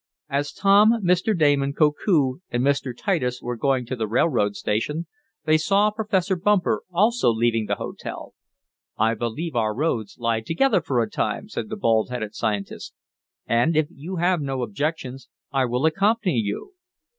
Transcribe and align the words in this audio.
As 0.29 0.51
Tom, 0.51 0.93
Mr. 1.03 1.37
Damon, 1.37 1.73
Koku, 1.73 2.39
and 2.49 2.63
Mr. 2.63 2.91
Titus 2.97 3.39
were 3.39 3.55
going 3.55 3.85
to 3.85 3.95
the 3.95 4.07
railroad 4.07 4.55
station 4.55 5.05
they 5.45 5.59
saw 5.59 5.91
Professor 5.91 6.35
Bumper 6.35 6.81
also 6.89 7.29
leaving 7.29 7.67
the 7.67 7.75
hotel. 7.75 8.33
"I 8.97 9.13
believe 9.13 9.55
our 9.55 9.75
roads 9.75 10.15
lie 10.17 10.41
together 10.41 10.81
for 10.81 11.03
a 11.03 11.07
time," 11.07 11.49
said 11.49 11.69
the 11.69 11.77
bald 11.77 12.09
headed 12.09 12.33
scientist, 12.33 12.95
"and, 13.45 13.77
if 13.77 13.89
you 13.91 14.15
have 14.15 14.41
no 14.41 14.63
objections, 14.63 15.29
I 15.51 15.65
will 15.65 15.85
accompany 15.85 16.37
you." 16.37 16.73